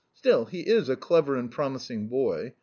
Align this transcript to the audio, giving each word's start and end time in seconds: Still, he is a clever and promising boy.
Still, 0.15 0.45
he 0.45 0.61
is 0.61 0.89
a 0.89 0.95
clever 0.95 1.35
and 1.35 1.51
promising 1.51 2.07
boy. 2.07 2.55